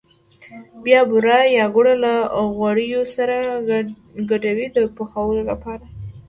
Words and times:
بیا 0.83 1.01
بوره 1.09 1.37
یا 1.57 1.65
ګوړه 1.75 1.93
له 2.03 2.13
غوړیو 2.55 3.01
سره 3.15 3.37
ګډوي 4.29 4.67
د 4.75 4.77
پخولو 4.95 5.41
لپاره. 5.51 5.85